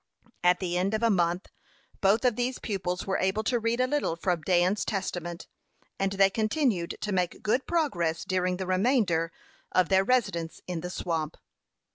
At 0.43 0.59
the 0.59 0.79
end 0.79 0.95
of 0.95 1.03
a 1.03 1.11
month 1.11 1.45
both 2.01 2.25
of 2.25 2.35
these 2.35 2.57
pupils 2.57 3.05
were 3.05 3.19
able 3.19 3.43
to 3.43 3.59
read 3.59 3.79
a 3.79 3.85
little 3.85 4.15
from 4.15 4.41
Dan's 4.41 4.83
Testament, 4.83 5.45
and 5.99 6.13
they 6.13 6.31
continued 6.31 6.95
to 7.01 7.11
make 7.11 7.43
good 7.43 7.67
progress 7.67 8.25
during 8.25 8.57
the 8.57 8.65
remainder 8.65 9.31
of 9.71 9.89
their 9.89 10.03
residence 10.03 10.59
in 10.65 10.79
the 10.81 10.89
swamp. 10.89 11.37